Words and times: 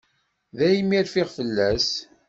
Daymi 0.57 0.99
rfiɣ 1.05 1.27
fell-as. 1.37 1.89